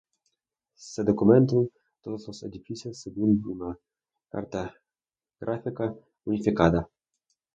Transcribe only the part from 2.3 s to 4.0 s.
edificios según una